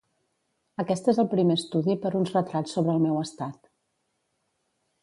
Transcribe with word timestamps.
Aquest 0.83 1.09
és 1.13 1.19
el 1.23 1.29
primer 1.33 1.57
estudi 1.61 1.97
per 2.07 2.13
uns 2.21 2.35
retrats 2.39 2.75
sobre 2.79 2.97
el 2.97 3.05
meu 3.07 3.21
estat. 3.27 3.73